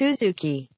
[0.00, 0.68] Suzuki.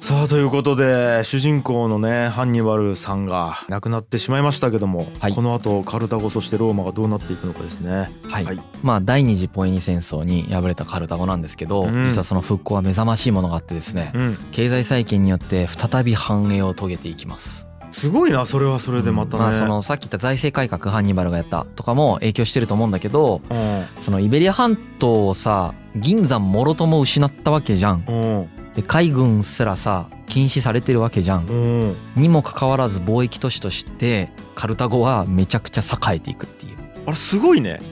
[0.00, 8.10] さあということで主人公のねハンニバルさんが亡くなってしまいましたけども、はいこの後カルタゴそしてローマがどうなっていくのかですね。
[8.24, 17.69] はい、はいまあ第二次ポエニ戦争に敗れたカルタゴなんですけど、うん実はその復興は目覚ましいものがあってですね、うん、経済再建によって再び繁栄を遂げていきます。
[17.90, 19.42] すごいなそれはそれでまたね。
[19.42, 28.04] まあそのさっき言った財政改革ハンニバルがやったとかも影響してると思うんだけどうんそのイベリア半島をさ銀山もろとも失ったわけじゃん。
[28.06, 31.46] うんで海軍すらさ禁止されてるわけじゃん。
[31.46, 31.52] う
[31.88, 36.76] んにもかかわらず貿易都市としてカルタゴはめちゃくちゃ栄えていくっていう。
[37.06, 37.80] あれすごいね。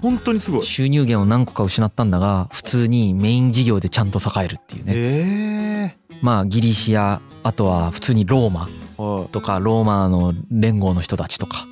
[0.00, 0.62] 本当にすごい。
[0.62, 5.57] 収入源を何個か失ったんだが普通にメイン事業でちゃんと栄えるっていうねえ
[6.22, 8.68] まあギリシアあとは普通にローマ
[9.30, 11.66] とかローマの連合の人たちとか。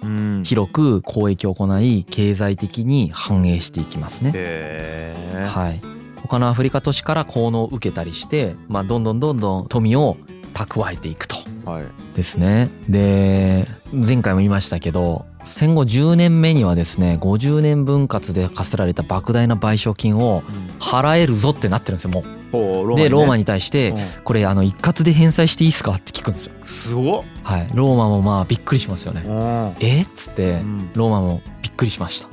[0.44, 5.14] 広く交易を行い経済的に繁栄していきますね。
[5.48, 5.80] はい
[6.22, 10.16] 他のアフリカ都市から効能を受けたりしてまあどんどんどんどん富を
[10.55, 11.84] 蓄えていくとはい。
[12.14, 20.42] ですねで前回も言いましたけど戦後10年目にはですね50年分割で課せられた莫大な賠償金を
[20.81, 22.35] 払えるぞってなってるんですよもう。
[22.52, 26.53] でローマにに対してねこれあの一括で返済していいですかって聞くんですよ。
[26.61, 27.22] うんすごっ。
[27.42, 27.69] はい。
[27.75, 29.22] ローマもまあびっくりしますよね。
[29.27, 32.28] うんえっつってうんローマもびっくりしました。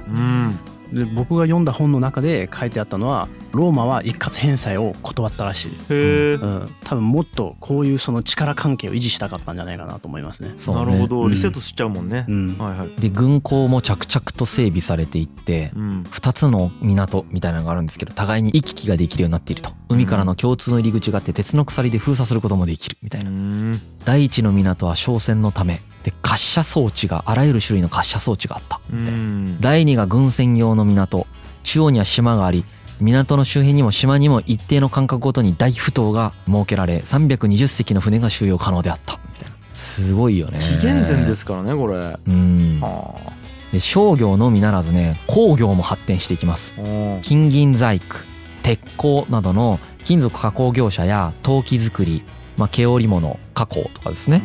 [0.93, 1.05] うん。
[1.05, 5.71] で僕が読んだ本の中で書いてあったのはローマは一括返済を断ったらしい。
[5.89, 10.53] うん、多分もっとこういうその力関係を維持したかったんじゃないかなと思いますね。
[10.55, 12.35] そうねなるほどうんリセットしちゃうもんねう。
[12.35, 13.01] んはいはい。
[13.01, 16.03] で軍港も着々と整備されていってうん。
[16.03, 28.79] 2つの港みたいなのがあるんですけど互いに行き来ができるようになっていると海からの共通の入り口があって鉄の鎖で封鎖することもできるみたいなうん第一の港は商船のためで滑車装置があらゆる種類の滑車装置があった。
[29.59, 31.27] 第2が軍船用の港。
[31.63, 32.65] 中央には島があり
[32.99, 39.17] 港の周辺にも島にも一定の間隔ごとに大埠頭が設けられ320隻の船が収容可能であった。
[39.23, 40.59] みたいなすごいよね。
[40.59, 42.17] 紀元前ですからねこれ。
[42.27, 42.79] うん。
[42.81, 43.15] は
[43.71, 46.73] で商業のみならずね工業も発展していきます。
[47.21, 48.05] 金銀細工
[48.61, 52.23] 鉄鋼などの金属加工業者や陶器作り、
[52.57, 54.41] まあ、毛織物加工とかですね。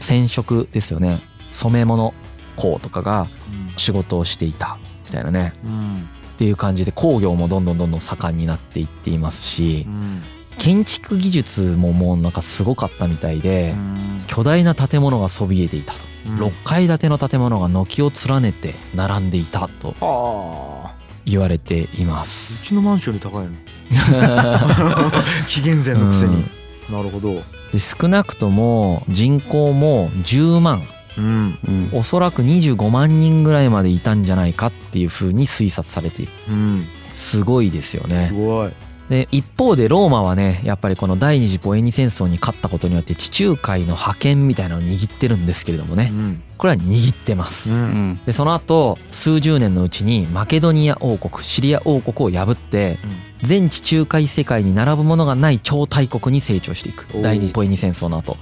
[0.00, 1.20] 染色ですよね。
[1.50, 2.14] 染め物
[2.56, 3.28] 工とかが
[3.76, 5.52] 仕事をしていたみたいなね。
[5.64, 6.08] うん。
[6.34, 10.22] っていう感じで工業もどんどんどんどん盛んになっていっていますしうん。
[10.58, 14.24] 建築技術ももうなんかすごかったみたいでうん。
[14.26, 15.98] 巨大な建物がそびえていたと。
[16.26, 16.38] うん。
[16.40, 21.02] 6階建ての建物が軒を連ねて並んでいたとはあ。
[21.24, 22.62] 言われていまうす。
[22.62, 23.52] ちのマンションより高いの。
[25.46, 26.44] 紀元前のくせに。
[26.90, 27.42] なるほど。
[27.72, 30.82] で少なくとも人口も10万
[31.16, 31.58] うん。
[31.66, 36.86] うんおそらく25万人ぐらいまでいたんじゃないかっていうふうに推察されているうん。
[37.14, 38.72] すごいですよねすごい。
[39.08, 46.42] で一方でローマはねやっぱりこの第二次ポエニ戦争に勝ったことによって地中海の覇権みたいなのを握ってるんですけれどもねうん。
[46.56, 47.74] これは握ってますう。
[47.74, 47.82] うん
[48.12, 52.98] んでその後数十年のうちにマケドニア王国シリア王国を破って
[53.42, 58.36] 全地中海世界に並ぶものがない超大国に成長していく第二次ポエニ戦争の後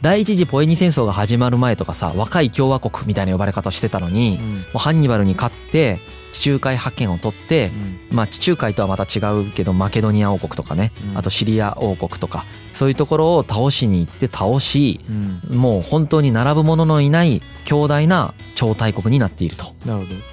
[0.00, 5.98] 第一次ポエニ戦争が始まる前とかさ若い共和国みたいな呼ばれ方してたのにもうハンニバルに勝って
[6.32, 7.70] 地中海覇権を取って
[8.10, 15.12] まあ地中海とはまた違うけどマケドニア王国とかねうんあとシリア王国とかそういうところを倒しに行って倒しう
[15.52, 15.56] ん。
[15.56, 19.66] もう本当に並ぶもののいない強大な超大国になっていると。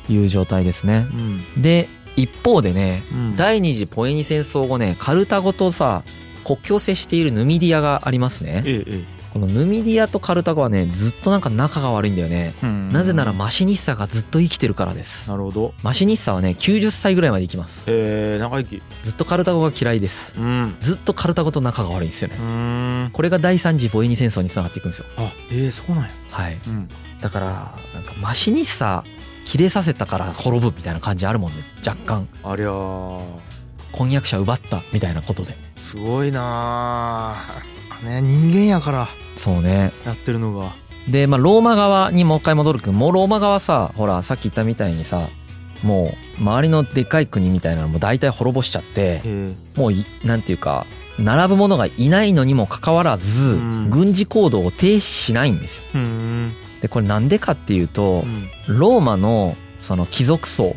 [0.09, 1.08] いう状態ですね。
[1.12, 1.14] う
[1.59, 1.62] ん。
[1.62, 6.03] で一方でねうん第二次ポエニ戦争後ねカルタゴとさ
[6.44, 8.64] 国境を接しているヌミディアがありますね。
[8.66, 12.56] えええこのヌミディアとカルタゴはねずっとなんか仲が悪いんだよね。
[12.64, 12.66] え。
[12.66, 15.30] なぜならマシニッサがずっと生きてるからです。
[15.30, 15.74] なるほど。
[15.84, 17.86] マシニッサはね90歳ぐらいまで生きます。
[17.88, 18.81] へえ、長生き。
[19.03, 20.34] ずっとカルタゴが嫌いです。
[20.36, 20.75] うん。
[20.80, 22.38] ずっとカルタゴと仲が悪いんですよね。
[22.40, 23.09] うん。
[23.14, 25.06] これが第三次ポエニ戦争につながっていくんですよ。
[25.18, 26.10] あ、ええ、そうなんや。
[26.31, 26.57] はい。
[26.66, 26.89] うん。
[27.22, 27.48] だから
[27.94, 29.04] なんかマシニッサ
[29.50, 33.19] 切れさせたから滅ぶみたいな感じあるもんね若干ありゃー。
[33.92, 37.36] 婚約者奪ったみたいなことですごいな
[38.00, 38.06] あ。
[38.06, 40.75] ね、人間やからそうねやってるのが。
[41.10, 45.28] でまあローマ側にもう一回戻るけどもうローマ側さほらさっき言ったみたいにさ
[45.81, 49.24] もう周りのでっかい国みたいなのも大体滅ぼしちゃって。
[49.75, 50.86] もういなんていうか
[51.18, 56.54] 並ぶ者がいないのにもかかわらずうん軍事行動を停止しないんですようん。
[56.81, 58.24] でこれなんでかっていうと
[58.68, 58.80] うん。
[58.80, 60.76] ローマのその貴族層。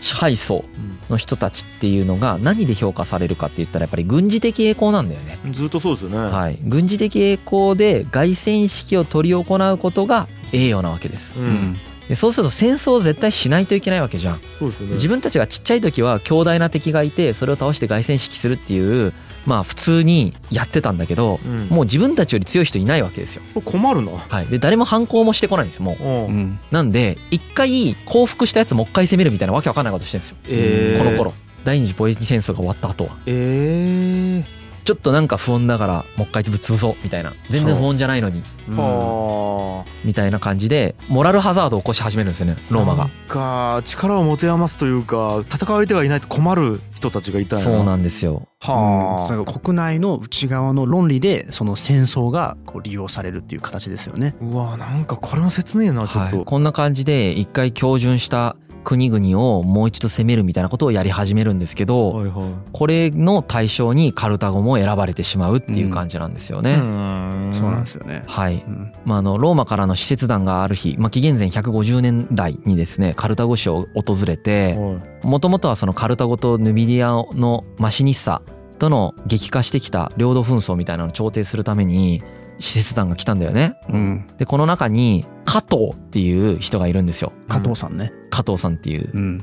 [0.00, 5.38] 支配層うんの人たちっていうのが何で評価されるかって言ったらやっぱり軍事的栄光なんだよね。
[5.52, 6.18] ずっとそうですよね。
[6.18, 11.34] はい、軍事的栄光で凱旋式を執り行うことが栄誉なわけです。
[11.36, 11.40] う。
[11.40, 14.40] うんんでそうすると戦争を絶対しないといけないわけじゃん。
[14.40, 14.40] ね。
[14.90, 19.12] 自分たちがちっちゃい時は強大な敵がいてそれを倒して凱旋式するっていう
[19.44, 21.68] まあ普通にやってたんだけどうん。
[21.68, 23.42] もう自分たちより強い人いないわけですよ。
[23.64, 24.12] 困るな。
[24.12, 24.46] はい。
[24.46, 26.04] で誰も反抗もしてこないんですよもう。
[26.04, 26.06] う。
[26.06, 26.58] んうん。
[26.70, 30.36] なんで一回降伏したやつもう一回攻めるみたいなわけわかんないことしてるんですよ。
[30.48, 31.04] えー。
[31.04, 31.32] この頃。
[31.64, 33.16] 第二次貿易戦争が終わった後は。
[33.26, 34.55] ええ
[34.86, 37.34] ちょっとなんか不穏だからもう一回潰そうみたいな。
[37.50, 38.40] 全然不穏じゃないのに。
[40.04, 43.04] みたいな感じでモラルハザードを起こし始めるんですよねローマが。
[43.04, 48.46] なんか力を持て余すというか戦う相手がいないと困る人たちがいたそうなんですよ。
[48.60, 49.44] はうん。
[49.44, 54.36] 国内の内側の論理でその戦争がこう利用されるっていう形ですよね。
[54.40, 58.56] あうわなんかこれも切ねえなちょっと、はい、こんな感じで一回標準した
[58.86, 66.74] 国々をもう一度攻めるみたいなことをやり始めるんですけど、はいはいこれの対象にカルタゴも選ばれてしまうっていう感じなんですよね。
[66.74, 68.22] うんそうなんですよね。
[68.26, 78.42] はいうんまあ、あのローマからの使節団がある日、まあ、紀元前150年代にですねカルタゴ市を訪れてはいもともとはそのカルタゴとヌビディアのマシニッサ
[78.78, 82.22] との激化してきた領土紛争みたいなのを調停するために
[82.58, 83.74] 使節団が来たんだよね。
[83.88, 87.32] うん、でこの中に加藤っていう人がいるんですよ。
[87.48, 88.12] 加藤さんね。
[88.36, 89.10] 加藤さんっていう。
[89.14, 89.38] うん、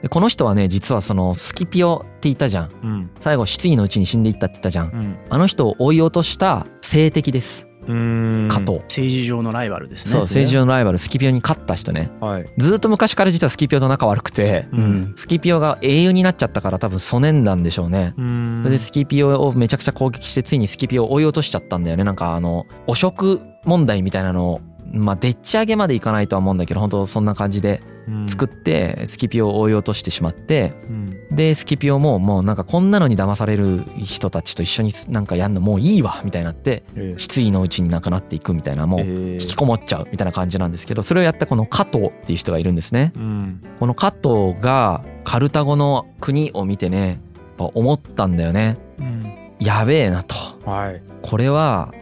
[0.00, 2.70] でこの人はね実はそのスキピオって言ったじゃん。
[2.82, 3.10] うん。
[3.20, 4.86] 最後失意のうちに死んでいったって言ったじゃん。
[4.86, 5.18] うん。
[5.28, 7.68] あの人を追い落とした政敵です。
[7.86, 8.48] うん。
[8.50, 10.12] 加藤、政治上のライバルですね。
[10.12, 10.98] そう政治上のライバル。
[10.98, 12.10] スキピオに勝った人ね。
[12.20, 12.46] はい。
[12.56, 14.82] ずーっと昔から実はスキピオと仲悪くてううん。
[14.82, 18.14] ん、スキピオが英雄になっちゃったから多分疎念なんでしょうね。
[18.16, 18.60] うん。
[18.62, 22.04] それでスキピオをめちゃくちゃ攻撃してついにスキピオを追い落としちゃったんだよね。
[22.04, 24.60] なんかあの汚職問題みたいなのを
[24.92, 27.82] まあでっち上げまでいかないとは思うんだけど本当そんな感じで
[28.26, 31.10] 作ってスキピオを追い落としてしまってうん。
[31.30, 43.12] でスキピオももうなんかこんなのに騙される人たちと一緒になんかやんのもういいわみたいになってえ失意のうちになくなっていくみたいなもうえ引きこもっちゃうみたいな感じなんですけどそれをやったこの加藤っていう人がいるんですね。
[43.14, 43.62] うん。
[43.78, 47.20] この加藤がカルタゴの国を見てね
[47.58, 48.76] 思ったんだよね。
[48.98, 49.36] うん。
[49.60, 50.34] やべえなと。
[50.64, 51.02] はい。
[51.22, 51.92] これは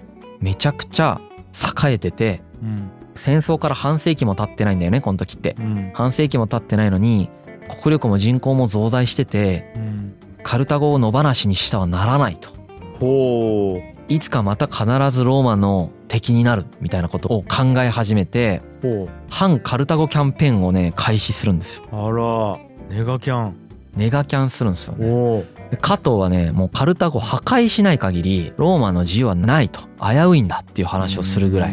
[0.41, 1.21] めちゃくちゃ
[1.85, 5.57] 栄えててうん戦争から半世紀も経ってないんだよねこの時って。
[5.59, 5.91] うん。
[5.93, 7.29] 半世紀も経ってないのに
[7.83, 10.15] 国力も人口も増大しててうん。
[10.43, 12.51] カルタゴを野放しにしてはならないと。
[13.01, 18.63] ほいつかまた必ずローマの敵になるみたいなことを考え始めて
[19.29, 21.85] 反カルタゴキャンペーンをね開始するんですよ。
[21.93, 22.59] うあら
[22.89, 23.68] ネガキャン
[23.99, 25.45] ネガキャンするんですよね。
[25.81, 31.73] 加藤はねもうカルタゴ破壊しない限りローマの自由はないと危ういんだっていう話をするぐらい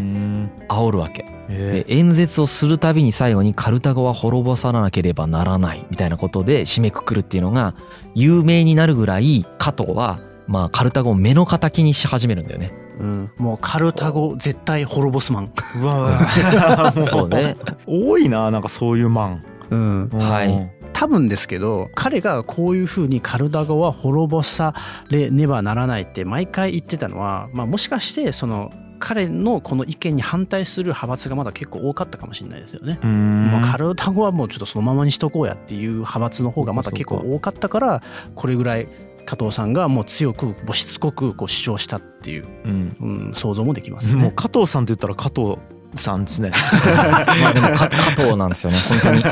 [0.68, 1.26] 煽るわけ。
[1.48, 7.76] えで演説をするたびに最後にカルタゴは滅ぼさなければならないみたいなことで締めくくるっていうのが
[8.16, 12.74] 有名になるぐらい加藤はまあカルタゴを目の敵にし始めるんだよね。
[12.98, 15.52] うん、もうカルタゴ絶対滅ぼすマン。
[15.82, 17.58] うわうわもそうね。
[17.86, 19.44] 多いななんかそういうマン。
[19.70, 24.74] うん、はい多分ですけど彼がこういうふうにカルタゴは滅ぼさ
[25.10, 32.98] れねばならないって毎回言ってたのは、まあ、もしかしてその彼のこの意見に反対する派閥がまだ結構多かったかもしれないですよね。
[33.04, 38.02] うんまあ、カルタゴはもうちょっとそのままにしとこうやっていう派閥の方がまだ結構多かったから
[38.34, 38.88] これぐらい
[39.26, 44.22] 加藤さんがもう強くしつこくこう主張したっていう、うんうん、想像もできますよね。
[44.22, 45.58] もう加藤さんって言ったら加藤
[45.96, 46.52] さんですね。
[47.42, 48.78] まあでも加加藤なんですよね。
[48.90, 49.24] 本当に。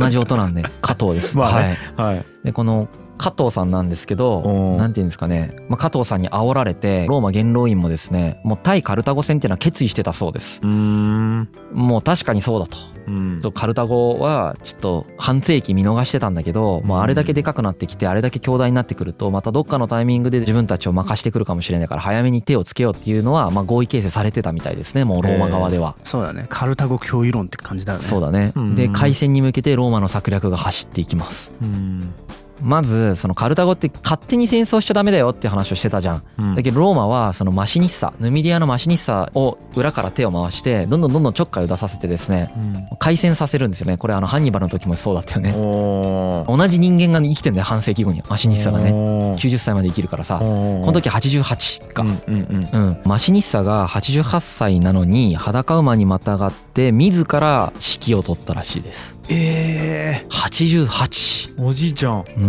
[0.00, 1.64] 同じ音なんで加藤です、まあはい。
[1.64, 2.24] ねはい。
[2.44, 2.88] でこの
[3.18, 10.60] 加藤さんなんですけどうんなんていうんですかね、まあ、加藤さんに煽られてローマ元老院もですねもう対カルタゴ戦っていうのは決意してたそうです。
[10.62, 11.48] うん。
[11.72, 12.78] もう確かにそうだと。
[13.06, 13.42] うん。
[13.54, 25.96] カルタゴはちょっと半世紀見逃してたんだけど、まあ、あれだけでかくなってきてあれだけ強大になってくるとまたどっかのタイミングで自分たちを任してくるかもしれないから早めに手をつけようっていうのはまあ合意形成されてたみたいですねもうローマ側では。
[26.04, 26.46] そうだね。
[26.48, 28.04] カルタゴ共有論って感じだよね。
[28.04, 28.52] そうだね。
[28.54, 28.74] うん。
[28.74, 31.52] で開戦に向けてローマの策略が走っていきます。
[31.62, 32.14] うん
[32.60, 36.22] まずそのカルタゴって勝手に戦争しちゃダメだよって話をしてたじゃん。
[36.38, 36.54] うん。
[36.54, 42.96] だけどローマはそのマシニッサヌミディアのマシニッサを裏から手を回してどんどんどんどんちょっかいを出させてですねうん。
[42.98, 43.96] 開戦させるんですよね。
[43.96, 45.52] これあのハンニバルの時もそうだったよね。
[45.52, 48.92] 同じ人間が生きてんだよ半世紀後にマシニッサがね。
[48.92, 49.38] おー。
[49.38, 52.02] 90歳まで生きるからさここの時88か。
[52.02, 52.88] うんうんうん。
[52.88, 59.16] うん、マシニッサが88歳なのに裸馬にまたがって自ら指揮を取ったらしいです。
[59.30, 62.24] え88ーおじいちゃん。
[62.36, 62.47] うん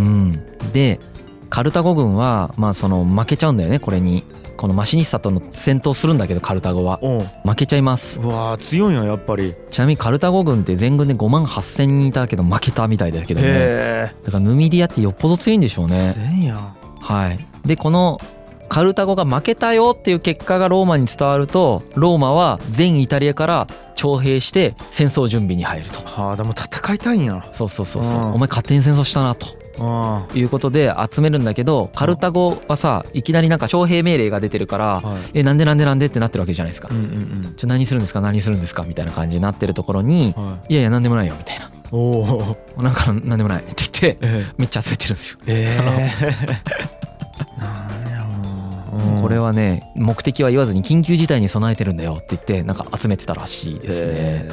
[0.74, 1.00] で
[1.50, 4.24] カルタゴ軍はまあその負けちゃうんだよねこれに。
[4.60, 7.00] このマシニッサとの戦闘するんだけどカルタゴは。
[7.46, 8.20] 負けちゃいます。
[8.20, 9.56] うわー強いんややっぱり。
[9.72, 13.48] ちなみにカルタゴ軍って全軍で5万8,000人いたけど負けたみたいだけどね。
[13.48, 16.76] へだからヌミディアってよっぽど強いんでしょうえねせんや。
[17.00, 17.40] はい。
[17.66, 18.20] でこの
[18.68, 26.02] カルタゴが負けたよっていう結果がローマに伝わるとローマは全イタリアから徴兵して戦争準備に入ると。
[26.02, 27.48] はあでも戦いたいんや。
[27.52, 28.22] そうそうそうそう。
[28.22, 28.34] うん。
[28.34, 29.48] お前勝手に戦争したなと。
[29.48, 29.50] あ
[30.34, 35.22] いうことで集めるんだけどカルタゴはさいきなりなんか徴兵命令が出てるからはい。
[35.36, 36.90] えなんでなんでなんでってなってるわけじゃないですか。
[36.92, 37.00] うんう
[37.50, 38.22] んちょ何するんですか？
[38.22, 38.84] 何するんですか？
[38.84, 40.74] みたいな感じになってるところにうんはい。
[40.74, 41.70] いやいや何でもないよみたいな。
[41.92, 41.98] お
[42.78, 45.40] おなんか何でもないって言ってえめっちゃ集めてるんですよ。
[45.48, 45.78] え
[47.58, 48.26] なんや
[49.22, 54.12] これはね目的は言わずに緊急事態に備えてるんだよって言ってなんか集めてたらしいですね。
[54.14, 54.50] へ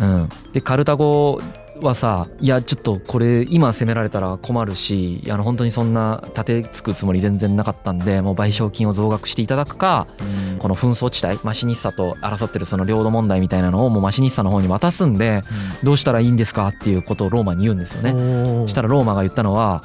[0.00, 1.40] うん、でカルタゴ
[1.86, 15.42] はさいやちょっとこれ今攻められたら困るしあの本当にそんな立てつくつもり全然なかったんでもう賠償金を増額していただくかえこの紛争地帯マシニッサと争ってるその領土問題みたいなのをもうマシニッサの方に渡すんで
[15.82, 18.12] どうしたらいいんですかっていうことをローマに言うんですよね。
[18.12, 19.82] ねしたらローマが言ったのは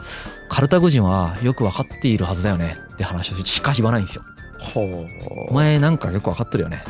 [0.49, 4.23] カルタゴ人はよく分かっているはずだよねって話をしか言わないんですよ。
[4.59, 5.05] ほ
[5.49, 6.83] お前なんかよく分かってるよね。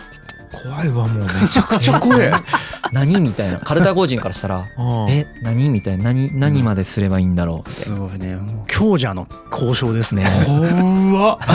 [0.66, 2.32] 怖いわもうめちゃくちゃ怖え
[2.92, 3.60] 何みたいな。
[3.60, 5.10] カルタゴ人からしたら うん。
[5.10, 6.06] え何みたいな。
[6.06, 8.36] 何何まですればいいんだろうすごいね。
[8.36, 10.26] もう強者の交渉ですね。
[10.48, 11.38] 怖っ。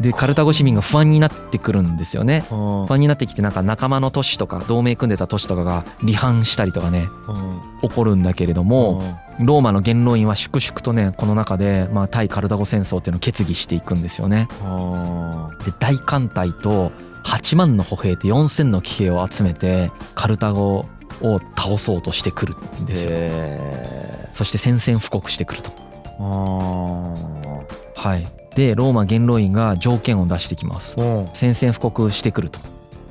[0.00, 2.44] でカルタゴ市民が不安になってくるんですよね。
[2.50, 2.86] うん。
[2.86, 7.88] 不安になってきてなんか仲間の都市とか同盟組んでた都市とかが離反したりとかねうん。
[7.88, 14.48] 起こるんだけれどもローマの元老院は粛々とねこの中でまあ対カルタゴ戦争っていうのを決議していくんですよね。
[14.64, 16.92] あで大艦隊と
[17.24, 20.86] 8万の歩兵と4,000の騎兵を集めてカルタゴ
[21.20, 23.10] を倒そうとしてくるんですよ。
[23.12, 25.70] へそして宣戦布告してくると。
[26.18, 28.26] あはい。
[28.54, 30.98] でローマ元老院が条件を出してきます。
[30.98, 31.28] うん。
[31.34, 32.60] 宣戦布告してくると。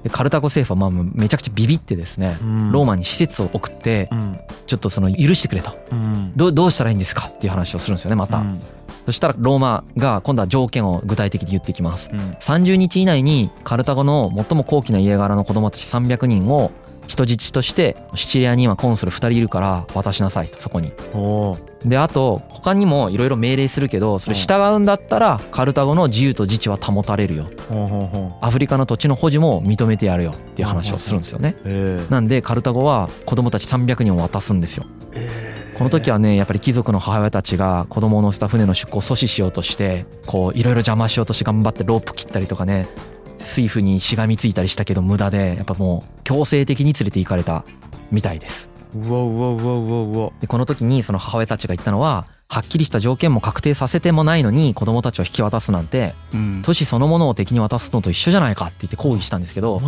[0.03, 2.37] でカルタゴ政府はまあめちゃくちゃビビってですね
[2.71, 4.39] ローマに施設を送ってうん。
[4.65, 5.77] ちょっとその許してくれと。
[5.91, 6.33] うん。
[6.35, 8.61] どうどうしたらいいんですかっていう話をするんですよねまた、うん
[9.09, 12.11] そしたらローマが今度は条件を具体的に言ってきます。
[12.13, 12.19] うん。
[12.19, 16.69] 30日以内にカルタゴの最も高貴な家柄の子供たち300人を
[17.07, 20.91] 人質としてシチリアに今コンスル2人いるから渡しなさいとそこに。
[21.15, 27.47] おであと他にもいろいろ命令するけどそれ従うんだったらカルタゴの自由と自治は保たれるよ。
[28.41, 31.55] アフリカの土地の保持も認めてやるよっていう話をするんですよね。
[32.11, 34.85] なんでカルタゴは子供たち300人を渡すんですよ
[35.79, 42.89] この時はねやっぱり貴族の母親たちが子供を乗せた船の出港を阻止しようとしてこういろいろ邪魔しようとして頑張ってロープ切ったりとかね
[43.37, 47.63] 水夫にしがみついたりしたけど無駄でやっぱもう強制的に連れて行かれた
[48.11, 48.69] みたいです。
[48.93, 50.31] うわうわうわうわうわ。
[50.41, 56.61] でこの時にその母親たちが言ったのははっきりした条件も確定させてもないのに子供たちを引き渡すなんてうん。
[56.63, 59.79] 都市そのものを敵に渡すのと一緒じゃないかって言って抗議したんですけど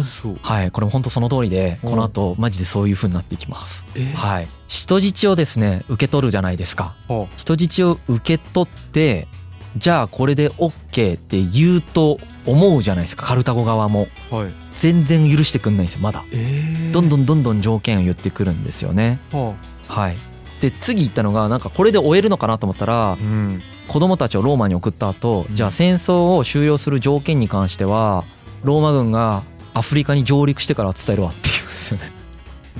[0.43, 3.83] はいこれも本当その通りでうんこの後マジでそういう風になっていきます。
[3.95, 4.13] え？
[4.13, 4.47] はい。
[4.67, 6.93] 人質をですね受け取るじゃないですか。
[7.09, 9.27] は人質を受け取って
[9.75, 14.07] じゃあこれで OK って言うと思うじゃないですかカルタゴ側も。
[14.29, 14.53] はい。
[14.75, 16.23] 全然許してくんないんですよまだ。
[16.31, 19.19] ええどんどんどんどん条件を言ってくるんですよね。
[19.31, 19.55] は
[19.87, 20.17] はい
[20.61, 23.61] で次言ったのがなんかこれで終えるのかなと思ったらあうん。
[23.87, 25.55] 子供たちをローマに送った後うん。
[25.55, 28.23] じゃあ戦争を終了する条件に関しては
[28.63, 32.11] ローマ軍がアフリカに上陸してから伝えるわって言うんですよね。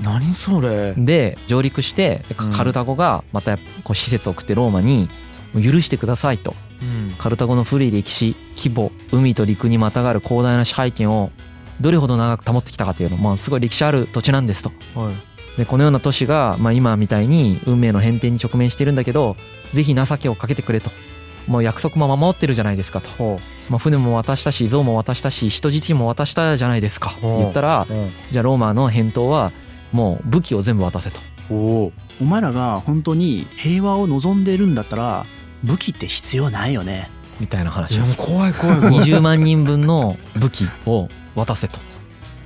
[0.00, 0.94] 何それ？
[0.96, 2.52] で上陸してうん。
[2.52, 5.10] カルタゴがまたこう施設を送ってローマに
[5.54, 6.54] 許してくださいと。
[6.80, 7.14] うん。
[7.18, 11.30] カルタゴの古い歴史規模海と陸にまたがる広大な支配権を
[11.80, 14.70] どれほど長く保ってきたかというのまあすごい歴史ある土地なんですと。
[14.98, 15.14] はい
[15.56, 19.36] でこのような都市が、まあ、今みたいに運命の変転に直面しているんだけど
[19.72, 20.90] ぜひ情けをかけてくれと。
[21.48, 27.10] もう約束も守ってるじゃないですかと、まあ、船も渡したし像も渡したし人質も渡したじゃないですか。
[27.10, 27.86] って言ったら
[28.30, 29.52] じゃあローマの返答は
[29.90, 31.18] もう武器を全部渡せと。
[31.50, 35.26] おおお前らが本当に平和を望んでるんだったら
[35.64, 37.10] 武器って必要ないよね。
[37.40, 38.94] みたいない話を怖い怖い怖い。
[38.98, 41.80] 20万人分の武器を渡せと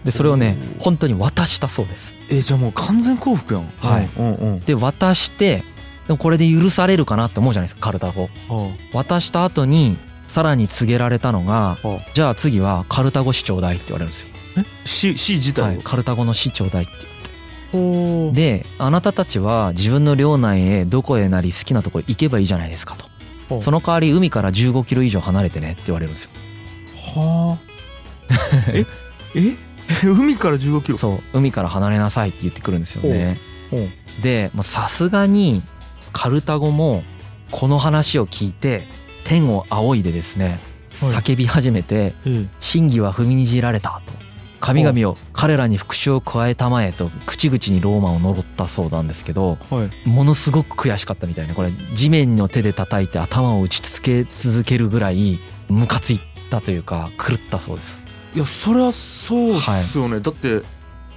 [0.07, 2.15] でそれをね本当に渡したそうです。
[2.31, 3.71] えじゃあもう完全降伏やん。
[3.79, 4.09] はい。
[4.17, 5.65] うんうんで渡して
[6.07, 8.31] でもこれで許されるかなって思うじゃないですかカルタゴ。
[8.49, 9.99] は渡した後に
[10.29, 11.79] さらに告げられたのが
[12.15, 14.65] じゃあ次はカルタゴ市長代って言われるんですよ、あえ？
[14.85, 22.97] 死死自はい、体カルタゴの市長代ってをであなたたちは自分の領内へどこへなり好きなところ行けばいいじゃないですか
[23.49, 23.61] と。
[23.61, 26.31] その代わり海から15キロ以上離れてねって言われるんですよ。
[27.15, 28.71] はあ。
[28.75, 28.85] え？
[29.35, 29.57] え？
[30.02, 30.99] 海から15キロ？
[30.99, 33.38] そう海から離れなさいって言ってくるんですよね。
[34.23, 35.62] でまあさすがに
[36.12, 37.02] カルタゴも
[37.50, 38.87] この話を聞いて
[39.25, 40.59] 天を仰いでですねはい。
[41.23, 44.12] 叫び始めてえ真偽は踏みにじられたと。
[44.59, 50.09] 神々を彼らに復讐を加えたまえと口々にローマを呪ったそうなんですけどはい。
[50.09, 55.38] ものすごく悔しかったみたいなこれ地面の手で叩いて頭を打ちつけ続けるぐらい
[55.69, 58.00] ムカついたというか狂ったそうです
[58.37, 60.61] いやそりゃそうっすよね、だって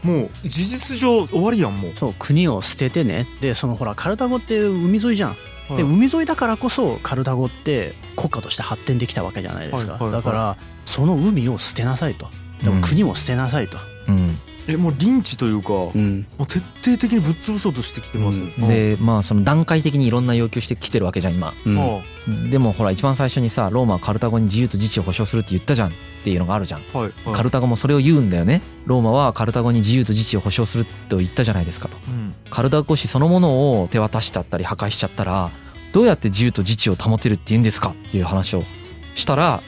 [0.04, 3.28] もう事実上終わりやんもう、そう国を捨ててね。
[3.42, 5.36] でそのほらカルタゴって海沿いじゃん。
[5.76, 10.24] で海沿いだからこそカルタゴって国家として発展できたわけじゃないですか、はいはいはい。
[10.24, 12.30] だからその海を捨てなさいと。
[12.64, 14.38] でも国も捨てなさいと、うん
[14.70, 16.26] えもうリンチというか、もうん。
[16.38, 18.68] う徹底的にぶっ潰そうとしてきてます、うん。
[18.68, 21.54] でまあその段階的にいろんな要求してきてるわけじゃん今。
[21.66, 21.80] うん。
[21.80, 22.02] あ
[22.52, 25.92] でもほら一番最初にさローマはカルタゴに自由と自治を保障するって言ったじゃんっ
[26.24, 26.84] ていうのがあるじゃん。
[26.94, 28.62] あはい、はい、カルタゴもそれを言うんだよね。
[28.86, 31.98] ローマはカルタゴに自由と自治を保障すると言ったじゃないですかと。
[32.08, 32.34] うん。
[32.52, 35.50] カルタゴ市そのものを手渡しちゃったり破壊しちゃったら
[35.92, 38.64] どうやって自由と自治を保てるって言うんですかっていう話を
[39.20, 39.62] したらあ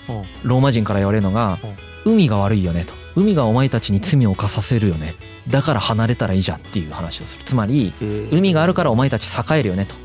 [0.43, 1.59] ローマ人から言われるのが
[2.05, 2.93] 海が悪いよねと。
[3.15, 5.15] 海がお前たちに罪を犯させるよね。
[5.49, 7.43] だから離れたらいいじゃんっていう話をする。
[7.43, 8.35] つまりえー。
[8.35, 9.95] 海があるからお前たち栄えるよねと。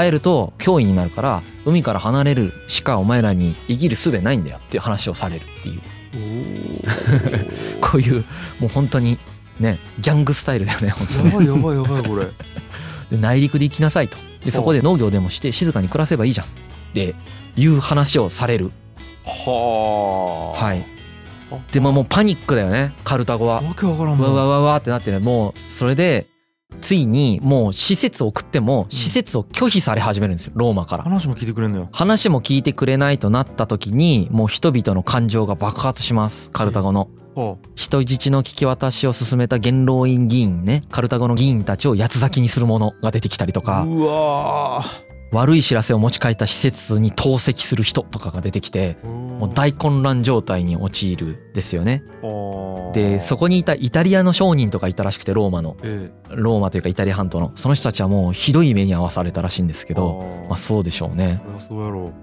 [0.00, 5.80] 栄えると脅威になるから海から離れるしかお前らに生きる術ないんだよっていう話をされるっていう。
[7.80, 8.24] こういう
[8.58, 9.18] もう本当に
[9.58, 11.24] ねギャングスタイルだよね本当に。
[11.26, 12.26] やばいやばいやばいこれ。
[13.10, 14.18] で内陸で行きなさいと。
[14.44, 16.46] でそこで農業でもして静かに暮らせばいいじゃん。
[16.46, 16.48] っ
[16.92, 17.14] て
[17.56, 18.72] いう話をされる
[19.24, 20.64] はあ。
[20.64, 20.84] はい。
[21.72, 22.94] でももうパニックだよね。
[23.04, 23.60] カルタゴは。
[23.60, 24.48] わけわからんうわうわもん。
[24.48, 26.28] うわうわってなってねもうそれで
[26.80, 30.52] ついにもう施設を送っても施設を拒否され始めるんですよ。
[30.54, 31.02] ローマから。
[31.02, 31.88] 話も聞いてくれんのよ。
[31.92, 36.50] 話も聞いてくれないとなった時にもう人々の感情が爆発します。
[36.50, 37.08] カルタゴの。
[37.34, 40.82] は人質の聞き渡しを進めた元老院議員ね。
[40.90, 43.82] カルタゴの議員たちを八つ咲きにするものが出てきたりとあか。
[43.82, 52.02] うわー悪い知らせを持ち帰った施設に投石する人とかが出てきてもう大混乱状態に陥るですよね。
[52.92, 55.76] でそここにいたイタリアの商人とかいたらしくてローマの。
[55.82, 57.52] えローマというかイタリア半島の。
[57.54, 61.40] その人たちはもうひどい目に遭わされたらしいんですけえどまあそうでしょうね。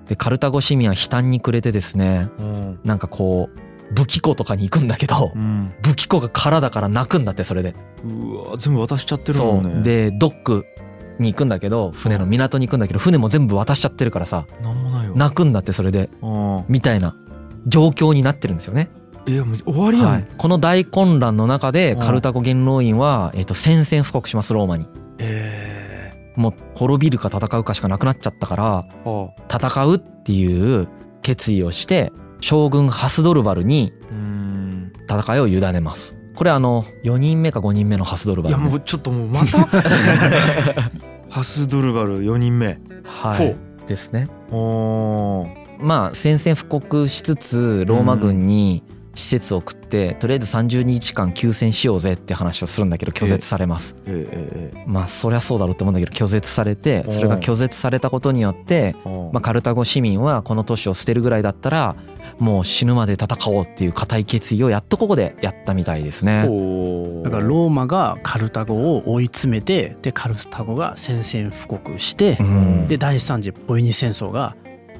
[0.07, 2.79] でカルタゴ市民は悲嘆に暮れてですねううん。
[2.83, 5.73] なんかこう武器庫とかに行くんだけどうん。
[5.81, 7.73] 武器庫が空だから泣くんだってそれで。
[8.03, 9.79] うわ全部渡しちゃってるそもんね。
[9.79, 9.83] う。
[9.83, 10.65] でドック
[11.19, 14.45] に行くんだけど船の港に行くんだけど船も全部渡しちゃってるからさ
[15.15, 16.65] 泣くんだってそれでうん。
[16.67, 17.15] みたいな
[17.65, 18.89] 状況になってるんですよね。
[19.27, 21.99] いやもう終わりやん、はい、この大混乱の中でうん。
[21.99, 24.87] カルタゴ元老院は、えっと宣戦布告しますローマに。
[25.19, 28.85] えもう滅びるか戦うかしかなくなっちゃったから
[29.51, 30.87] 戦うっていう
[31.23, 33.91] 決意をして将軍ハスドルバルに
[35.09, 36.15] 戦いを委ねます。
[36.35, 38.61] これあの4人目か5人目のハスドルバル、ね。
[38.61, 39.57] いやもうちょっともうまた？
[41.29, 42.79] ハスドルバル4人目。
[43.03, 43.55] はい。
[43.87, 44.29] ですね。
[44.51, 45.67] おー。
[45.79, 53.95] まあ宣戦布告しつつローマ軍に施設を送ってとりあえず30日間休戦しようぜって話をするんだけど拒絶されます。
[54.05, 61.95] ええええまあそりゃそうだろうって思うんだけど拒絶されてそれが拒絶されたことによってええまあカルタゴ市民はこの都市を捨てるぐらいだったら
[62.39, 66.41] もう死ぬまで戦おうっていう固い決意をやっとここでやったみたいですね。
[67.23, 74.55] だからローマがカルタゴを追い詰めてでカルタゴが宣戦布告してうんで第三次ポエニ戦争が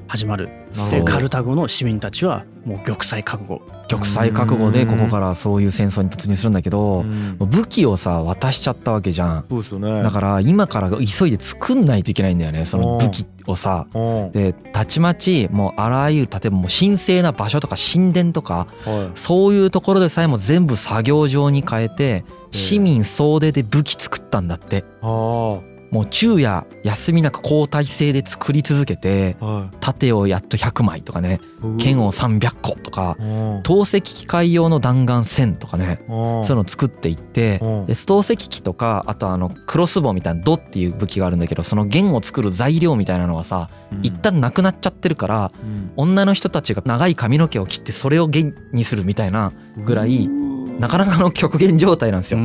[0.08, 0.48] 始まる。
[0.90, 3.62] でカルタゴの市民たちはもう玉砕覚悟。
[3.88, 7.36] 玉砕覚悟でここからそういう戦争に突入するんだけどうん。
[7.38, 9.46] 武器をさ渡しちゃったわけじゃん。
[9.48, 10.02] そうですよね。
[10.02, 13.86] だから今から急いで作んないといけないんだよねその武器をさ。
[13.94, 14.32] うん。
[14.32, 19.18] でたちまちもうあらゆる例えばもう神聖な場所とか神殿とかはい。
[19.18, 24.84] そういうところでさえも全部作業場に変えて市民総出で武器作ったんだって。
[25.02, 29.36] あもう昼夜休みなく交代制で作り続けて
[29.80, 31.40] 盾をやっと100枚とかね
[31.78, 33.24] い剣を300個とかう
[33.58, 33.60] ん。
[33.62, 36.44] 投石機械用の弾丸1000とかねうん。
[36.44, 37.86] そういうのを作っていってうん。
[37.86, 44.00] で投石機とかあとあのクロスボウみたいなドっていう武器があるんだけどその弦を作る材料みたいなのがさうん。
[44.02, 45.92] 一旦なくなっちゃってるからうん。
[45.96, 52.38] 女の人たちが長い髪の毛を切ってそれを弦にするみたいなぐらいうなかなかの極限状態なんですよ。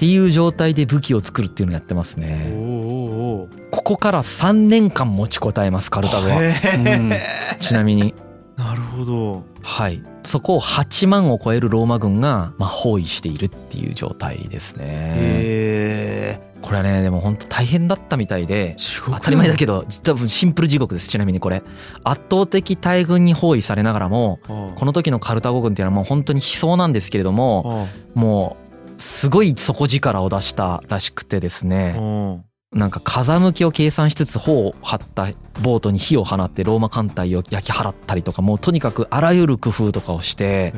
[0.00, 3.48] っていう状態で武器を作るっていうのをやってますおね。
[3.70, 6.42] ここから3年間持ちこたえますカルタゴは。
[6.42, 8.14] へーちなみに。
[8.56, 10.02] なるほどはい。
[10.22, 14.86] そこを8万を超えるローマ軍がまあ包囲しているっていう状態ですね。
[14.86, 21.62] へえこれはねでも本当大変だったみたいで当たり前だけど多分シンプル地獄ですちなみにこれ
[22.04, 28.69] 圧倒的大軍に包囲されながらもどこの時のカルタゴ軍っていうのはもう本当に悲壮なんですけれどももう
[29.00, 31.96] すごい底力を出したらしくてですね。
[32.72, 35.26] なんか風向きを計算しつつ砲を張った
[35.60, 40.72] ボートに火を放ってローマ艦隊を焼き払ったりとかもうとにかくあらゆる工夫とかをして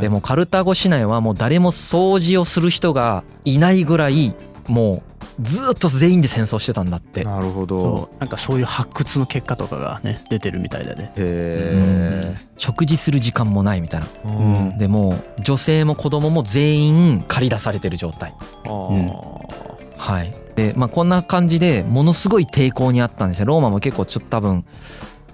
[0.00, 4.34] でもカルタゴ市内はもう誰も掃除をする人がいないぐらい
[4.66, 7.22] もうずっと全員で戦争してたんだって。
[7.24, 8.08] なるほど。
[8.18, 11.12] なんかそういう発掘の結果とかがね出てるみたいだね。
[11.16, 14.06] へえ食事する時間もないみたいな。
[14.24, 14.28] う
[14.74, 14.78] ん。
[14.78, 18.34] でもう女性も子供も全員駆り出されてる状態。
[18.66, 19.08] あうん。
[19.08, 20.34] ーはい。
[20.56, 23.46] でまあこんな感じでものすごい抵抗にあったんですよ。
[23.46, 24.64] ローマも結構ちょっと多分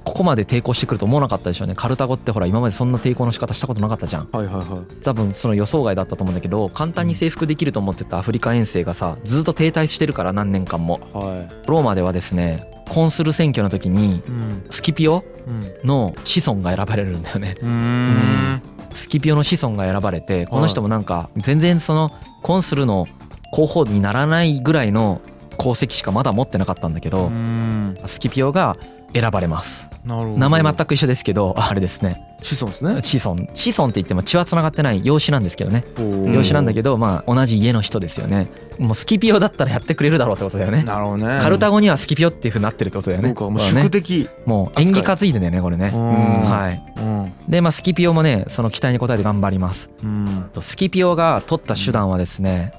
[0.05, 1.75] ここまで抵抗してくると思わなかったでしょうね。
[1.77, 4.29] カルタゴってほら今までそんな抵抗の仕方したことなかったじゃん。
[4.33, 5.03] はいはいはい。
[5.03, 11.01] 多分その予想外だったと思うんだけど簡単に征服できると思ってたアフリカ遠征がさずっと停滞してるから何年間も。
[11.13, 14.23] はローマではですねコンスル選挙の時に
[14.71, 15.87] スキピオうん。
[15.89, 17.55] の子孫が選ばれるんだよね。
[17.61, 18.63] うーん。
[18.93, 22.11] スキピオの子孫が選ばれてこの人もなんか全然その
[22.43, 23.07] コンスルの
[23.53, 25.21] 候補にならないぐらいの
[25.59, 27.97] 功績しかまだ持ってなかったんだけうどん。
[28.05, 28.77] スキピオが
[29.15, 29.89] 選ばれます。
[30.05, 30.39] なるほど。
[30.39, 32.21] 名前全く一緒ですけどあれですね。
[32.43, 33.03] 子孫ですね。
[33.03, 33.47] 子孫。
[33.55, 35.85] 子孫って言っても血はつながってない養子なんですけどね。
[35.99, 38.49] うん養子なんだけどまあ同じ家の人ですよね。
[38.79, 40.83] もうスキピオだったらやってくれるだろうってことだよね。
[40.83, 41.39] なるほどね。
[41.41, 43.29] カルタゴにはスキピオっていうふうになってるってことだよね。
[43.29, 44.29] そうかもう宿敵。
[44.45, 45.93] もう演技担いでんだよねこれね。
[45.95, 46.93] うんはい。
[46.97, 49.91] うんでまあスキピオもねその期待に応えて頑張ります。
[50.03, 50.51] うん。
[50.61, 52.73] スキピオが取った手段はですね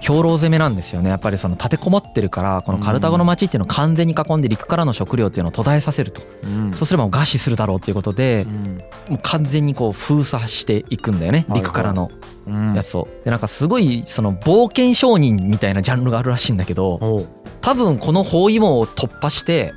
[0.00, 1.10] 兵糧攻めなんですよね。
[1.10, 6.22] やっぱりその立てこもってるからこのカルタゴの町っていうのを完全に囲んで陸からの食料っていうのを途絶えさせると。
[6.44, 6.72] うん。
[6.74, 8.78] そうすればもう餓死するだろうっていうことでうん。
[9.10, 11.46] もう完全にこう封鎖していくんだよね。
[11.50, 12.10] 陸からの
[12.46, 12.74] うん。
[12.74, 13.08] やつを。
[13.24, 17.26] でなんかすごいその冒険商人みたいなジャンルがあるらしいんだけど
[17.60, 19.74] 多分この包囲網を突破して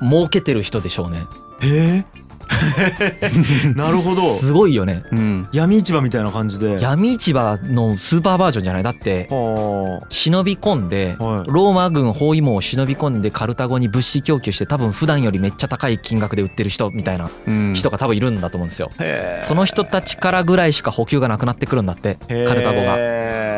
[0.00, 1.24] 儲けてる人でしょうね。
[1.60, 2.04] へえ
[3.76, 4.22] なるほど。
[4.34, 5.02] すごいよね。
[5.10, 5.48] うん。
[5.52, 6.78] 闇市場みたいな感じで。
[6.80, 8.82] 闇市場のスーパーバージョンじゃない？
[8.82, 11.46] だっては忍び込んであはい。
[11.48, 17.72] ローマ軍包囲網を忍び込んでカルタゴに物資供給して多分普段よりめっちゃ高い金額で売ってる人みたいなうん。
[17.74, 18.90] 人が多分いるんだと思うんですよ。
[19.00, 19.42] へえ。
[19.42, 22.96] その人たちからぐらいしか補給がなくなってくるんだってカルタゴがが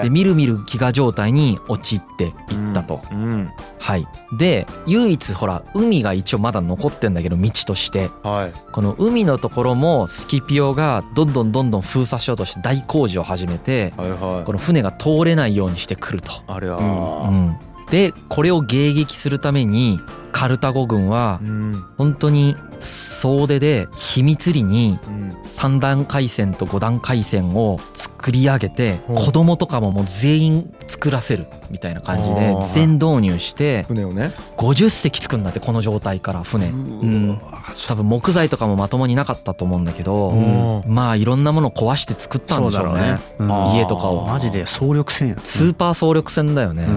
[0.04, 2.32] でみるみる飢餓状態に陥っていっ
[2.74, 3.00] たと。
[3.10, 4.06] うんはい。
[4.36, 8.10] で唯一ほら海が一応まだ残ってんだけど道として。
[8.22, 8.52] はい。
[8.72, 14.44] この海のところもスキピオがどんどんどんどん封鎖しようとして大工事を始めてはいはい。
[14.44, 16.30] この船が通れないようにしてくると。
[16.46, 17.56] あれはうん、
[17.90, 20.00] でこれを迎撃するために
[20.32, 21.84] カルタゴ軍はうん。
[21.96, 25.30] 本当に総出で秘密裏にうん。
[25.42, 34.34] 3段回線と5段回線を作り上げて子供とかももう全員作らせるみたいな感じで全導入して船をね。
[34.56, 36.68] 50隻作るんだってこの状態から船。
[36.68, 37.40] うん。
[37.88, 40.94] 多分木材とかもまともになかったと思うんだけどうん。
[40.94, 43.18] まあいろんなもの壊して作ったんでしょうね。
[43.74, 44.26] 家とかを。
[44.26, 45.36] マジで総力戦や。
[45.44, 46.90] スーパー総力戦だよね、で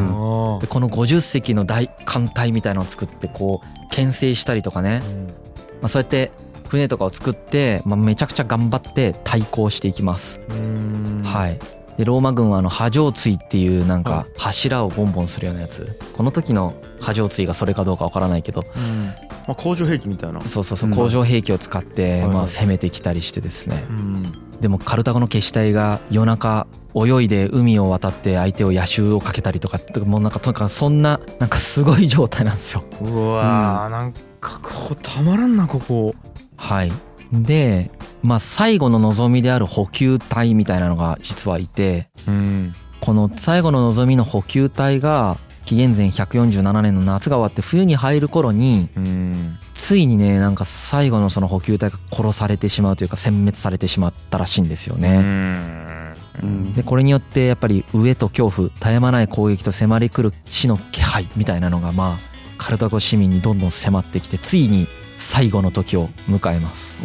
[0.67, 5.46] この50隻の大艦隊みたいのを作ってこう牽制したりとかね、ー
[5.81, 6.31] まあ、そうやって
[6.67, 11.21] 船とかを作って、まあ、めちゃくちゃ頑張って対抗していきます、うん。
[11.23, 11.59] はい。
[11.97, 15.99] でローマ軍はあの波状椎っていうなんか柱をボンボンするようなやつ。
[16.13, 18.61] この時の波状椎がそれかどうかわからないけど。
[18.61, 19.05] うん。
[19.47, 20.41] まあ工場兵器みたいな。
[20.45, 20.95] そうそうそううん。
[20.95, 23.83] 工場兵器を使ってはいまあ攻めてきたりしてですね。
[23.89, 24.23] うん。
[24.61, 32.83] でもカルタゴの決死隊が夜中泳いで海を渡って相手を野襲をかけたりとかってもうなんかとにかくそんななんかすごい状態なんですよ。
[33.01, 34.13] うわーなん
[34.47, 36.15] かここたまらんなここ。
[36.55, 36.91] はい。
[37.31, 37.91] で
[38.23, 42.73] まあ最後の望みである補給隊みたいなのが実はいてうん。
[43.01, 49.57] この最後の望みの補給隊が紀元前147年の夏が終わって冬に入る頃にうん。
[49.73, 55.17] ついにねなんか最後のその補給隊が殺されてしまうというか殲滅されてしまったらしいんですようね。
[55.21, 56.15] ん。
[56.43, 56.71] うん。
[56.71, 62.36] でこれによってやっぱり飢えと恐怖絶え間ない攻撃と迫り来る死の気配みたいなのがまあ
[62.67, 67.01] カルタゴ市民にどんどん迫ってきてついに最後の時を迎えます。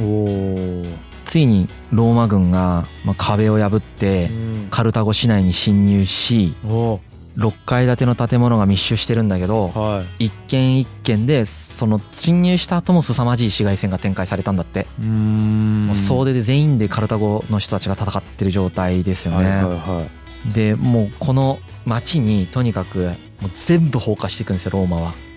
[1.24, 4.28] ついにローマ軍がまあ壁を破って
[4.70, 6.98] カルタゴ市内に侵入しお
[7.36, 10.24] 6階建ての建物が密集してるんだけどはい。
[10.24, 14.88] 一軒一軒でその侵入した後も凄まじい市街戦が展開されたんだって。
[15.00, 15.84] うん。
[15.86, 19.46] もう総出で全員でカルタゴの人たちが戦ってる状態ですよね。
[19.62, 20.08] は
[20.52, 25.10] でもうこの町にとにかくもう全部放火していくんですよローマは。
[25.10, 25.31] い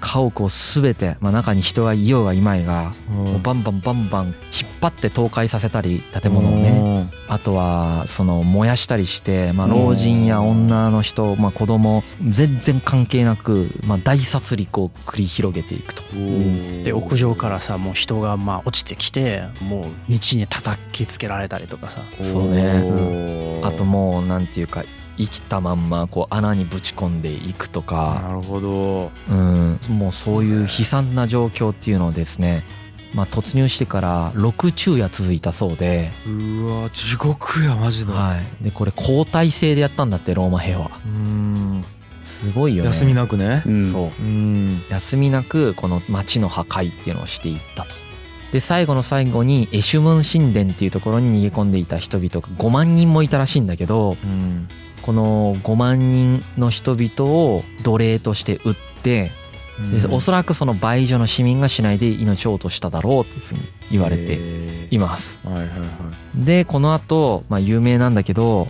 [0.00, 4.34] 家屋を全て、まあ、中に人がいようがいまいがもうバンバンバンバン引っ
[4.80, 16.02] 張って倒壊させたり建物をねあとはその燃やしたりして、まあ、老人や女の人、まあ、子供全然関係なく、まあ、大殺戮を繰り広げていくと。
[16.82, 24.84] で屋上からさもう人がまあ落ちてきてもう道に叩きつけられたりとかさそうねあともうなんていうか
[25.20, 29.10] 生きたまんまこう穴にぶち込んでいくとか、なるほど。
[29.28, 32.64] うん、もうそういう悲惨な状況っていうのをですね、
[33.12, 40.90] まあ、突入してから6昼夜続いたそうで,、うわ地獄やマジで、はい、でこれ交代制でやったんだってローマ兵は。
[41.04, 41.84] うん。
[42.22, 42.90] すごいよね。
[42.90, 43.62] 休みなくね。
[43.66, 43.80] うん。
[43.80, 44.22] そう。
[44.22, 44.82] うん。
[44.88, 48.00] 休みなくこの町の破壊っていうのをしていったと。
[48.52, 54.68] で最後の最後にエシュムン神殿っていうところに逃げ込んでいた人々が5万人もいたらしいんだけどうん
[55.02, 59.32] この5万人の人々を奴隷として撃って
[59.92, 63.60] でおそらくその倍以上の市民が市内で命を落としただろうというふうに
[63.90, 65.38] 言われてています。
[65.42, 68.68] はいはいはいでこの後、まあ有名なんだけど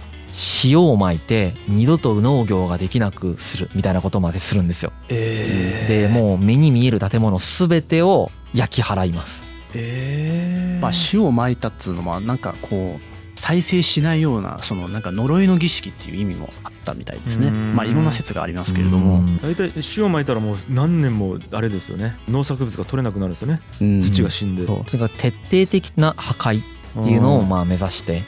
[0.64, 4.93] 塩をまいて二度と農業ができなくするみたいなことまでするんですよ。
[5.09, 9.45] えでもう目に見える建物全てを焼き払います。
[9.75, 13.10] えーまあ塩をまいたっつうのはなんかこう
[13.40, 17.46] 再生しないようなそのなんか呪いの儀式っていう意味もあったみたいですね。
[17.46, 17.74] うん。
[17.74, 19.38] まあいろんな説がありますけれどうもん。
[19.38, 22.18] 大体塩まいたらもう何年もあれですよね。
[22.29, 23.62] 農作物が取れなくなるんですよね。
[23.81, 24.00] うん。
[24.00, 24.66] 土が死んで。
[24.66, 24.85] そう。
[24.85, 28.24] とにかく徹底的な破壊っていうのをまあ目指して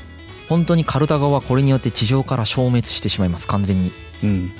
[0.48, 3.46] 本当にカルタゴはこれによって地上から消滅してしまいます。
[3.48, 3.92] 完全に。
[4.24, 4.52] うん。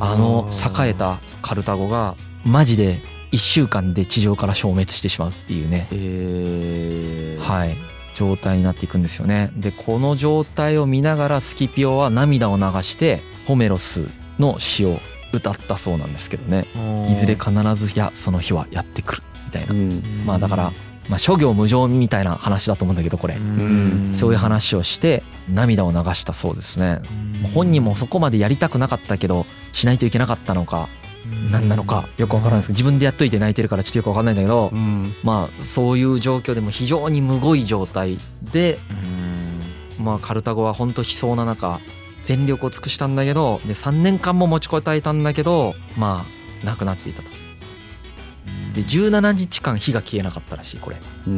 [0.00, 3.00] あの栄えたカルタゴがマジで
[3.32, 5.88] 1週間で地上から消滅してしまうっていうね。
[5.92, 7.42] えー。
[7.42, 9.52] はい状態になっていくんですよね。
[9.54, 14.08] でこの状態を見ながらスキピオは涙を流してホメロス
[14.40, 14.98] の詩を
[15.32, 16.66] 歌ったそうなんですけどね。
[17.08, 19.72] いずれ必ずやその日はやってくるみたいな。
[19.72, 20.02] うん。
[20.26, 20.72] まあだから
[21.08, 23.36] まあ諸行無常みたいな話だと思うんだけどこれ。
[23.36, 24.10] ん。
[24.12, 27.00] そういう話をして涙を流したそうですね。
[27.54, 30.88] 本人もそこまでやりたくなかったけどしないといけなかったのか
[31.50, 35.14] 何なのかよくわからないですけど自分でやっといて泣いてるからちょっとよくわかんないんだけどうん。
[35.22, 38.18] まあそういう状況でも非常にむごい状態
[38.52, 38.78] で
[39.98, 40.04] うん。
[40.04, 41.80] まあカルタゴは本当悲壮な中
[42.22, 47.30] 全力を尽くしたんだけどで3年間も持ちこたえたんだけどまあ亡くなっていたと。
[48.74, 50.96] で17日間火が消えなかったらしいこれ。
[51.26, 51.32] うん。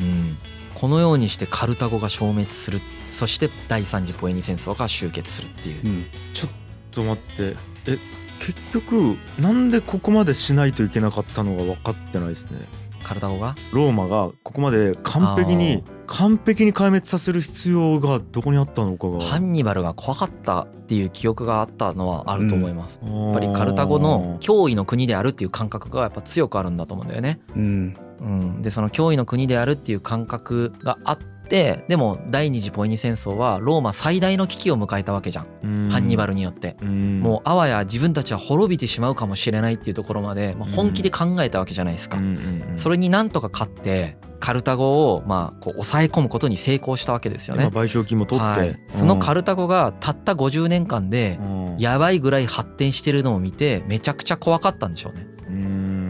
[0.00, 0.36] うん。
[0.74, 2.80] このようにしてカルタゴが消滅する。
[3.06, 5.86] そして第三次ポエニ戦争が終結するっていう。
[5.86, 6.06] うん。
[6.32, 6.50] ちょっ
[6.90, 7.56] と待って。
[7.86, 7.98] え
[8.38, 12.60] 結局なんでここまでしないといけなかったのが分かってないですね。
[13.02, 13.54] カルタゴが？
[13.72, 19.20] ローマがここまで完璧に完璧に壊滅させる必要がどこにあったのかが。
[19.20, 27.40] ハンニバルが怖かったっていう記憶があったのはあると思います、ややっぱりカルタゴの脅威の国であるっていう感覚がやっぱ強くあるんだと思うんだよね。
[27.54, 31.18] うんうん、でその脅威の国であるっていう感覚があっ
[31.54, 36.76] てでも第二次ポエニ戦争はローマ最大の危機を迎えたわけじゃん、ハンニバル、ルによって。
[36.82, 37.20] うん。
[37.20, 42.18] もうあわや自分たちは滅びてしまうかもしれないっていうところまで、まあ、本気で考えたわけじゃないですか。
[42.76, 47.64] それになんとか勝ってカルタゴをまあこう抑え込むことに成功したわけですよね。
[47.64, 51.64] まあ賠償金も取って、はい、そのカルタゴがたった50年間でうん。
[51.78, 55.26] やばいぐらい発展してるのを見てめちゃくちゃ怖かったんでしょうね。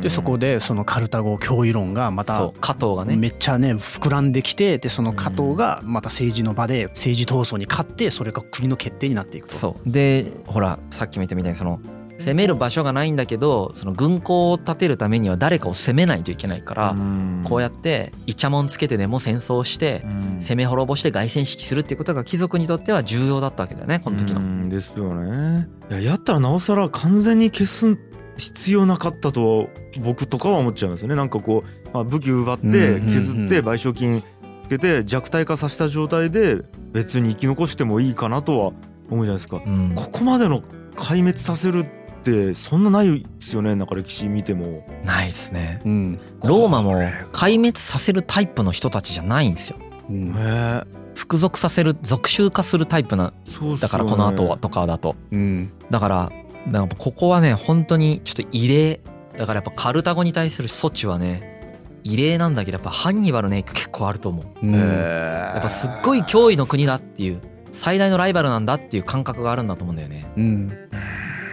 [0.04, 0.08] うん。
[0.08, 3.16] でそこでそのカルタゴ脅威論がまた加藤がね。
[3.16, 9.54] めっちゃね膨らんできてでその加藤がまた政治の場で政治闘争に勝ってそれが国の決定になっていくと。
[9.54, 9.90] そう。
[9.90, 11.80] でほらさっきも言ったみたいにその
[12.18, 16.96] 攻める場所がないんだけどその軍港を建てるためには誰かを攻めないといけないから
[17.44, 20.38] こうやってイチャモンつけてでも戦争してうん。
[20.40, 24.40] 攻め滅ぼして凱旋式するっていうことが貴族にとっては重要だったわけだよねこの時の。
[24.40, 24.42] う。
[24.42, 24.68] ん。
[24.68, 25.68] ですよね。
[25.90, 27.98] いややったらなおさら完全に消す
[28.36, 29.68] 必要なかったと
[30.00, 31.14] 僕とかは思っちゃいますよね。
[31.14, 34.22] なんかこう、まあ、武器奪ってうんうんうん削って賠償金
[34.62, 38.72] つけて弱体化させた状態で別に生き残してもいいかなとは
[39.10, 39.62] 思うじゃないですか。
[39.64, 39.92] うん。
[39.94, 40.62] ここまでの
[40.96, 41.86] 壊滅させるっ
[42.22, 43.74] てそんなないですよね。
[43.74, 44.86] なんか歴史見ても。
[45.04, 45.82] ないですね。
[45.84, 46.20] うん。
[46.42, 46.94] ローマも
[47.32, 49.78] 壊滅させるタイプの人たちじゃないんですよ。
[50.08, 50.28] うん。
[50.30, 50.82] へえ
[51.14, 53.32] 服属させる属州化するタイプな
[53.80, 55.14] だからこの後はとかだと。
[55.30, 55.72] うん。
[55.90, 56.32] だから
[56.66, 59.00] なんかここはね本当にちょっと異例。
[59.36, 64.46] だからやっぱカルタゴに対する措置はね異例なんだけどやっぱハンニバルの影響結構あると思う。
[64.62, 64.72] うん。
[64.74, 67.40] やっぱすっごい脅威の国だっていう
[67.72, 70.26] 最大のライバルなんだっていう感覚があるんだと思うんだよね。
[70.36, 70.68] うん。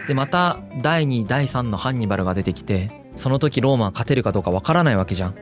[0.06, 5.34] でまた第2第3のハンニバルが出てきてその時ローマは勝てるかどうかわからないわけじゃん。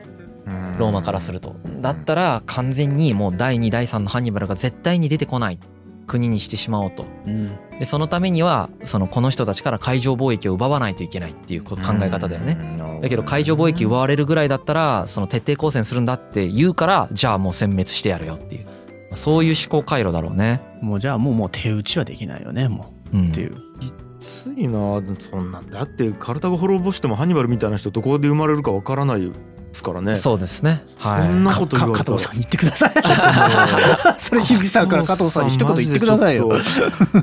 [0.77, 1.55] ローマからすると。
[1.81, 5.59] だったら完全にもう第2第3のハンニバルが絶対に出てこない
[6.07, 7.05] 国にしてしまおうと。
[7.27, 12.53] うんでそのためにはそのこの人たちから海上貿易を奪わないといけないっていう考え方だよね。
[12.53, 12.99] ね。
[13.01, 18.67] だけど海上貿易奪われるぐらいだったらその徹底抗戦するんだって言うからじゃあもう殲滅してやるよっていう。
[19.15, 20.61] そういう思考回路だろうね。
[20.83, 23.17] もうじゃあもうもう手打ちはできないよねもう。
[23.17, 23.29] ん。
[23.29, 23.55] うっていう。
[23.79, 29.31] きついなそんなんだってカルタゴ滅ぼしてもハンニバルみたいな人どこで生まれるかわからない
[29.71, 30.15] ですからね。
[30.15, 30.83] そうですね。
[30.97, 31.27] はい。
[31.27, 34.19] そんなこと加藤さんに言ってください。
[34.19, 36.51] それ日比さんから加藤さんに一言言ってくださいよ。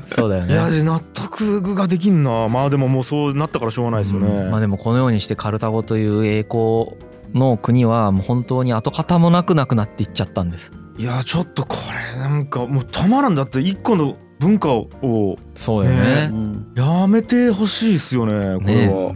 [0.07, 2.47] そうだよといやね納得ができんな。
[2.49, 6.97] まあでももうそうなったからしょうがないですよね、まあでもこのようにしてカルタゴという栄光
[7.33, 10.71] の国はもう本当に跡形もなくなくなっていっちゃったんです。
[10.97, 11.77] いやちょっとこ
[12.13, 13.35] れなんかもうたまらん。
[13.35, 15.37] だって一個の文化を。
[15.53, 16.29] そうよね。
[16.29, 16.31] ね。
[16.75, 19.13] やめてほしいですよねこれは、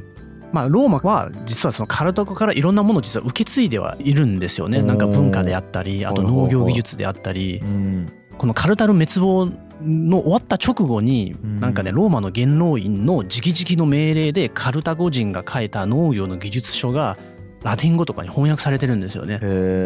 [0.53, 4.83] まあローマは実はそのカルタゴからいろんなものを実は受け継いではいるんですよね。
[4.83, 7.59] なんか文化であったりあと農業技術であったり。
[7.61, 8.13] うん。
[8.37, 11.59] このカルタル滅亡の終わった直後にうん。
[11.59, 17.17] なんかねローマの元老院の直々の命令でカルタゴ人が書いた農業の技術書が
[17.63, 19.39] ラテン語とかに翻訳されてるんですよね。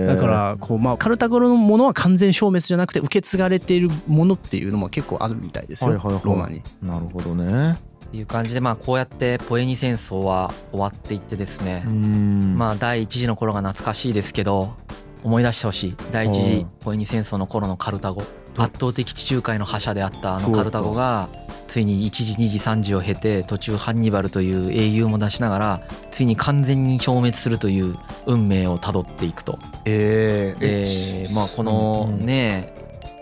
[0.07, 6.23] だからこうまあカルタゴのものは完全消滅じゃなくて受け継がれているものっていうのも結構あるみたいですよ、はいはいはい。
[6.25, 6.61] ローマに。
[6.81, 7.77] なるほどね
[8.13, 11.83] いう感じでまあこうやってポエニ戦争は終わっていってですね。
[11.85, 12.57] うん。
[12.57, 14.73] まあ第一次の頃が懐かしいですけど
[15.23, 15.95] 思い出してほしい。
[16.11, 18.23] 第一次ポエニ戦争の頃のカルタゴ。
[18.57, 21.29] 圧倒的地中海の覇者であったあのカルタゴが
[21.67, 29.59] ついに1時2時3時を経て途中ハンニバルという英雄も出しながらついに完全に消滅するという運命をたどっていくと。
[29.85, 32.25] えーでえまあこのうん。
[32.25, 32.73] ね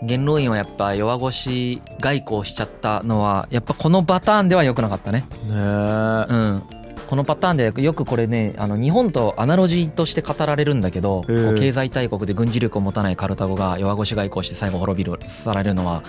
[0.06, 5.22] 元老院はやっぱ弱腰外交しちゃったのはやっぱこのパターンでは良くなかったね。
[5.22, 6.63] ねえうん、
[7.08, 16.04] このパターンでよくこれねあの日本とアナロジーとして語られるんだけど、経済大国で軍事力を持たないカルタゴが弱腰外交して最後滅びるされるのは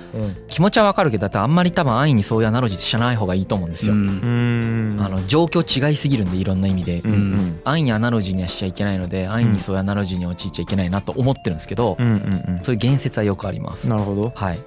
[0.48, 3.94] 気持ちはわかるけどだってあんまり多分安易にそういうアナロジーしない方がいいと思うんですよ。
[3.94, 4.96] うん。
[4.96, 5.02] うん。
[5.02, 7.00] あの状況違いすぎるんでいろんな意味で。
[7.00, 13.84] うんうん安易にアナロジーにはしちゃいけないので安易にそういうアナロジーに陥っちゃいけないなと思ってるんですけど、うんうんそういう言説はよくあります。
[13.84, 13.90] うん。
[13.90, 14.32] なるほど。
[14.34, 14.58] はい、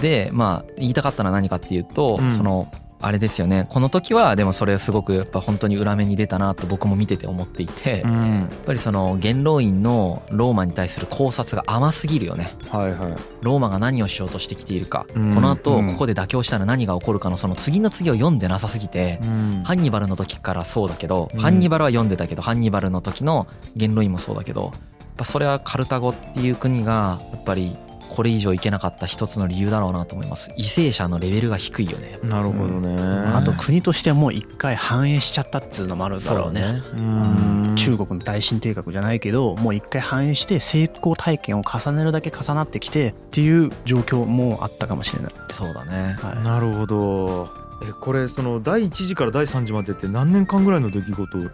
[0.00, 2.32] でまあ言いたかったのは何かっていうと、うん。
[2.32, 3.66] そのあれですよね。
[3.68, 12.50] この時はでもそれすごくやっぱ本当に裏目に出たなと僕も見てて思っていて、やっんぱりその元老院のローマに対する考察が甘すぎるよね。
[12.70, 13.16] はいはい。
[13.42, 15.34] ローマが何をしようとしてきているか、うん。
[15.34, 15.92] この後うん。
[15.92, 19.62] ここで妥協したら何が起こるかのその次の次を読んでなさすぎて、うん。
[19.64, 21.40] ハンニバルの時からそうだけど、うん。
[21.40, 24.72] ハンニバルは読んでたけどハンニバルの時の元老院もそうだけどやっ
[25.16, 27.76] ぱそれはカルタゴっていう国がやっぱり
[28.16, 30.46] これ以上いけなかった一つの理由だろうなと思います。
[30.56, 32.18] 為政者のレベルが低いよね。
[32.22, 32.96] なるほどね。
[33.34, 36.80] あと国としてはもう一回反映しちゃったっていうのもあるだろうね。
[36.94, 37.74] うん。
[37.76, 45.32] 中国の大新帝国じゃないけどもう一回反映して成功体験を重ねるだけ重なってきてっていう状況もあったかもしれない。
[45.48, 46.16] そうだね。
[46.18, 46.42] はい。
[46.42, 47.50] なるほど。
[47.82, 51.44] えこれその第1次から第3次までって何年間ぐらいの出来事に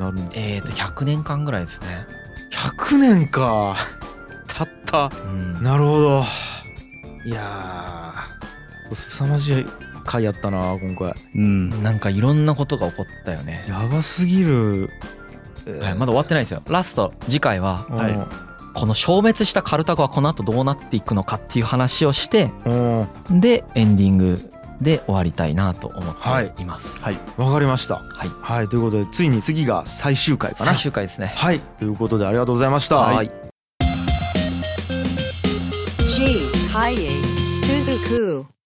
[0.00, 1.86] なるのえーと100年間ぐらいですね。
[2.50, 3.76] 100年か
[4.60, 5.16] たった。
[5.26, 5.62] うん。
[5.62, 6.22] なるほど。
[7.24, 8.94] いやー。
[8.94, 9.66] 凄まじい
[10.04, 11.14] 回やったな今回。
[11.34, 11.82] うん。
[11.82, 14.90] なんかいろんなことが起こったよね、やばすぎる。
[15.80, 16.62] はい、まだ終わってないですよ。
[16.68, 18.12] ラスト次回ははい。
[18.12, 18.26] うん
[18.72, 22.72] この消滅したカルタゴはこの後どうなっていくのかっていう話をしてう
[23.32, 23.40] ん。
[23.40, 27.02] でエンディングで終わりたいなと思っています。
[27.02, 27.18] はい。
[27.36, 27.96] わかりました。
[27.96, 28.30] はい。
[28.40, 28.68] はい。
[28.68, 30.70] ということでついに次が最終回かな。
[30.70, 31.32] 最終回ですね。
[31.34, 31.58] はい。
[31.60, 32.96] ということでありがとうございました。
[32.98, 33.30] はい。
[36.90, 37.22] Asahi,
[37.62, 38.59] Suzuku.